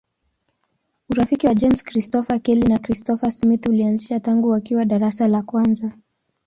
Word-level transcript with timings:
Urafiki 1.09 1.47
wa 1.47 1.55
James 1.55 1.83
Christopher 1.83 2.39
Kelly 2.41 2.61
na 2.67 2.79
Christopher 2.79 3.31
Smith 3.31 3.65
ulianza 3.67 4.19
tangu 4.19 4.49
wakiwa 4.49 4.85
darasa 4.85 5.27
la 5.27 5.41
kwanza. 5.41 5.91